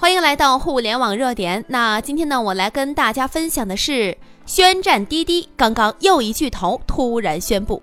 [0.00, 1.62] 欢迎来到互联网热点。
[1.68, 4.16] 那今天呢，我来跟大家分享的是
[4.46, 5.46] 宣战滴滴。
[5.58, 7.82] 刚刚又一巨头突然宣布，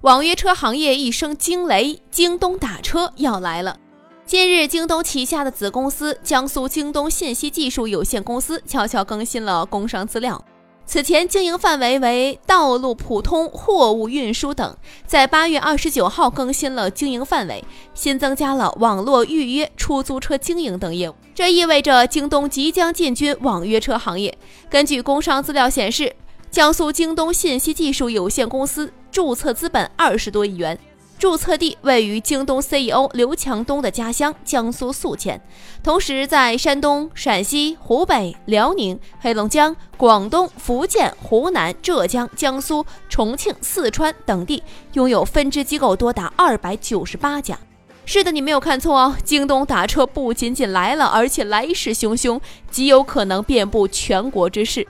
[0.00, 3.76] 网约车行业一声惊雷，京东打车要来了。
[4.24, 10.42] 近日，京东旗下的子公司江苏京东信息技术有限公司悄悄更新了工商资料。
[10.84, 14.76] 此前经营范围为道路普通、货物运输等，
[15.06, 21.14] 在八月二十九号更新了经营范围，新增加了网络预约、出租车经营等业务。
[21.34, 24.36] 这意味着京东即将进军网约车行业。
[24.68, 26.14] 根据工商资料显示，
[26.50, 30.78] 江苏京东信息技术有限公司注册资本二十多亿元。
[31.22, 35.40] 注册地位于京东 CEO 刘强东的家乡江苏宿迁，
[35.80, 44.60] 同时在山东、陕西、湖北、辽宁、黑龙江、广东、福建、湖南、浙江、江苏、重庆、四川等地
[44.94, 47.56] 拥有分支机构多达二百九十八家。
[48.04, 54.84] 是的，你没有看错哦，京东打车不仅仅来了，而且来势汹汹，极有可能遍布全国之势。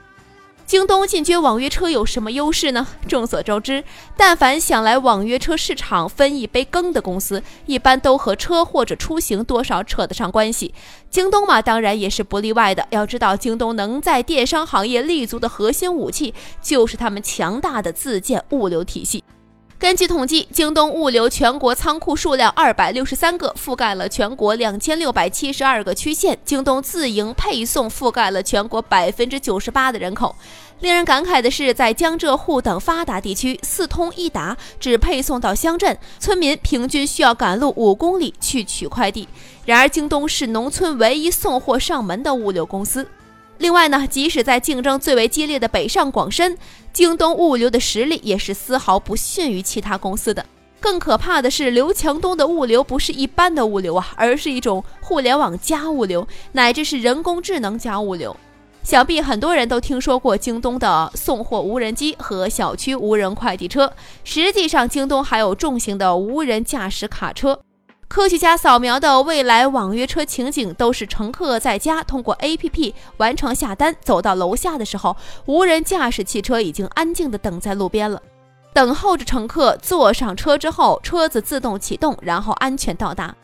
[0.65, 2.87] 京东进军网约车有什么优势呢？
[3.07, 3.83] 众所周知，
[4.17, 10.73] 但凡想来网约车市场分一杯羹的公司，一般都和车或者出行多少扯得上关系。
[11.09, 12.87] 京东嘛，当然也是不例外的。
[12.89, 19.23] 要知道，京东能在电商行业立足的核心武器，就是他们强大的自建物流体系。
[19.83, 26.39] 根据统计，京东物流全国仓库数量二百六十三个，覆盖了全国两千六百七十二个区县。
[26.45, 30.33] 京东自营配送覆盖了全国百分之九十八的人口。
[30.79, 39.27] 令人感慨的是，在江浙沪等发达地区，四通一达只配送到乡镇，村民平均需要赶路五公里去取快递。
[39.65, 43.05] 然而，京东是农村唯一送货上门的物流公司。
[43.63, 46.57] 另外呢，即使在竞争最为激烈的北上广深，
[46.91, 50.45] 京东物流的实力也是丝毫不逊于其他公司的。
[50.81, 58.35] 更可怕的是，刘强东的物流不是一般的物流啊，而是一种互联网加物流，乃至是人工智能加物流。
[58.83, 63.93] 想必很多人都听说过京东的送货无人机和小区无人快递车，
[64.25, 67.61] 实际上，京东还有重型的无人驾驶卡车。
[68.13, 78.21] 科学家扫描的未来网约车情景，都是乘客在家通过 APP 完成下单，走到楼下的时候，无人驾驶汽车已经安静地等在路边了，
[78.71, 83.35] 等候着乘客坐上车之后，车子自动启动，然后安全到达。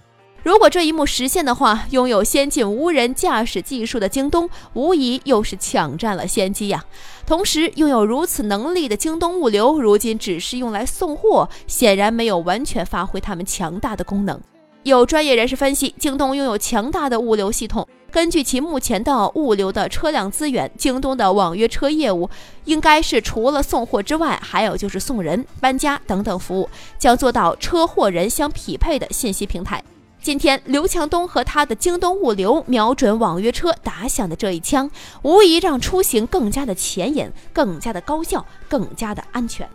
[0.43, 6.85] 如果这一幕实现的话，拥有先进无人驾驶技术的京东，无疑又是抢占了先机呀。
[7.25, 14.39] 同时，拥有如此能力的京东物流，如今只是用来送货，显然没有完全发挥他们强大的功能。
[14.83, 17.85] 有专业人士分析，京东拥有强大的物流系统。
[18.09, 22.29] 根据其目前的物流的车辆资源，京东的网约车业务
[22.63, 29.83] 应该是除了送货之外，还有就是送人、搬家等等服务，将做到车货人相匹配的信息平台。
[30.21, 34.89] 今天，刘强东和他的京东物流瞄准网约车打响的这一枪，
[35.21, 39.69] 无疑让出行更加的前沿、更加的高效、更加的安全。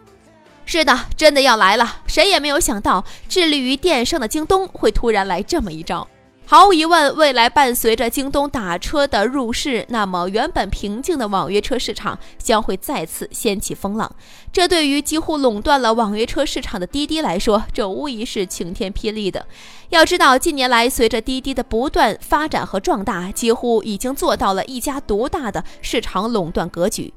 [0.67, 1.99] 是的，真的要来了！
[2.07, 6.09] 谁也没有想到，致力于电商的京东会突然来这么一招。
[6.47, 14.15] 毫无疑问，未来伴随着京东打车的入市，那么原本平静的网约车市场将会再次掀起风浪。
[14.53, 19.47] 这对于几乎垄断了网约车市场的滴滴来说，这无疑是晴天霹雳的。
[19.89, 27.13] 要知道，近年来随着滴滴的不断发展和壮大，几乎已经做到了一家独大的市场垄断格局。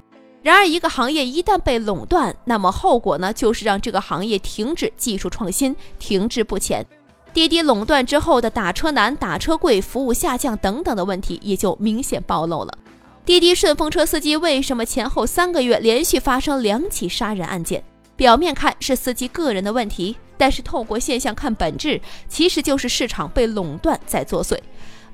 [0.47, 6.85] 然而，一个行业一旦被垄断，那么后果呢，就是让这个行业停止技术创新，停滞不前。
[7.33, 12.77] 滴滴垄断之后的打车难、打车贵、服务下降等等的问题，也就明显暴露了。
[13.25, 17.83] 滴滴顺风车司机为什么前后三个月连续发生两起杀人案件？
[18.15, 24.57] 表面看是司机个人的问题，但是透过现象看本质，其实就是市场被垄断在作祟。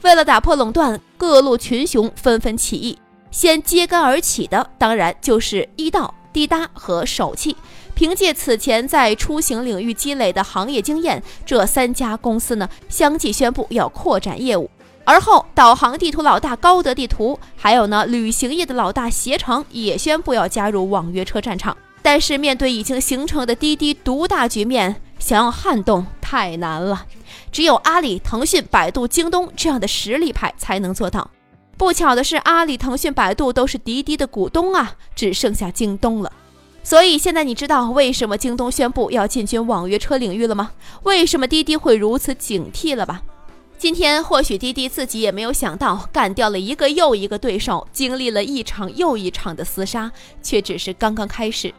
[0.03, 2.95] 为了打破垄断，各路群雄纷纷起义。
[3.33, 7.57] 先揭竿而起的，当然就是一道滴答和手气。
[7.95, 14.69] 凭借此前在出行领域积累的行业经验，这三家公司呢相继宣布要扩展业务。
[15.03, 21.75] 而后，导航地图老大高德地图，还有呢旅行业的老大携程也宣布要加入网约车战场。
[22.01, 27.06] 但是，面对已经形成的滴滴独大局面，想要撼动太难了。
[27.51, 31.29] 只有阿里、腾讯、百度、京东这样的实力派才能做到。
[31.78, 36.31] 不巧的是，阿里、腾讯、百度都是滴滴的股东啊，只剩下京东了。
[36.84, 40.72] 所以现在你知道为什么京东宣布要进军网约车领域了吗？
[41.04, 43.22] 为什么滴滴会如此警惕了吧？
[43.78, 50.12] 今天或许滴滴自己也没有想到，干掉了一个又一个对手，经历了一场又一场的厮杀，
[50.42, 51.74] 却只是刚刚开始。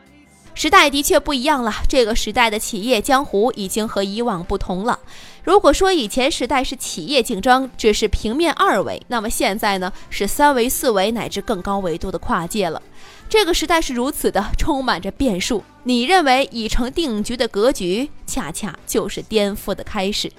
[0.55, 4.99] 时代的确不一样了，这个时代的企业江湖已经和以往不同了。
[5.43, 12.81] 如果说以前时代是企业竞争，只是平面二维，那么现在呢是三维、四维乃至更高维度的跨界了。
[13.29, 20.33] 这个时代是如此的充满着变数，你认为已成定局的格局，恰恰就是颠覆的开始。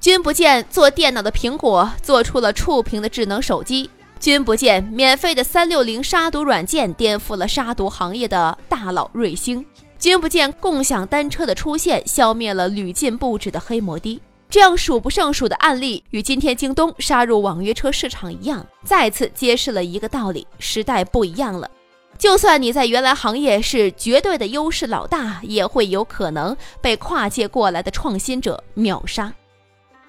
[0.00, 3.90] 君不见做电脑的苹果做出了触屏的智能手机。
[4.20, 9.64] 君不见，免费的三六零杀毒软件颠覆了杀毒行业的大佬瑞星；
[9.98, 14.20] 君不见，共享单车的出现消灭了屡禁不止的黑摩的。
[14.50, 21.70] 这样数不胜数的案例，与今天京东杀入网约车市场一样，再次揭示了一个道理：时代不一样了。
[22.18, 29.32] 就算你在原来行业是绝对的优势老大，也会有可能被跨界过来的创新者秒杀。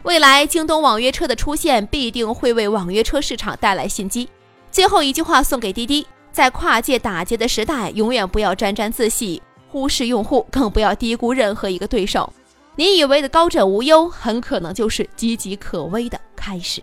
[0.03, 4.27] 未来，京东网约车的出现必定会为网约车市场带来新机。
[4.71, 9.39] 最后一句话送给滴滴：在跨界打劫的时代，永远不要沾沾自喜，
[9.69, 12.33] 忽视用户，更不要低估任何一个对手。
[12.75, 16.81] 你以为的高枕无忧，很可能就是岌岌可危的开始。